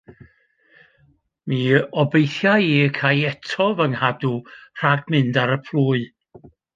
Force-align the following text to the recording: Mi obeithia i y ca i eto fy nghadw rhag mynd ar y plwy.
Mi 1.51 1.57
obeithia 2.03 2.53
i 2.69 2.71
y 2.87 2.89
ca 3.01 3.11
i 3.19 3.23
eto 3.35 3.67
fy 3.81 3.87
nghadw 3.95 4.33
rhag 4.81 5.13
mynd 5.15 5.39
ar 5.43 5.53
y 5.61 5.63
plwy. 5.69 6.01